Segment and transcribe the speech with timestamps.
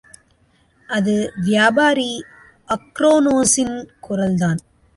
[0.89, 1.15] அது
[1.47, 2.09] வியாபாரி
[2.69, 3.77] அக்ரோனோஸின்
[4.07, 4.59] குரல்தான்.